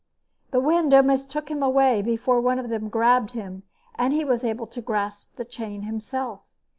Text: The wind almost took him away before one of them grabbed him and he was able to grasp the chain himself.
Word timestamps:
The 0.49 0.59
wind 0.59 0.95
almost 0.95 1.29
took 1.29 1.51
him 1.51 1.61
away 1.61 2.01
before 2.01 2.41
one 2.41 2.57
of 2.57 2.69
them 2.69 2.89
grabbed 2.89 3.33
him 3.33 3.61
and 3.93 4.13
he 4.13 4.25
was 4.25 4.43
able 4.43 4.65
to 4.65 4.81
grasp 4.81 5.35
the 5.35 5.45
chain 5.45 5.83
himself. 5.83 6.39